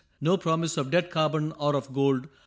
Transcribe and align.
No 0.19 0.35
promise 0.35 0.77
of 0.77 0.89
dead 0.89 1.11
carbon 1.11 1.51
or 1.59 1.75
of 1.75 1.93
gold. 1.93 2.27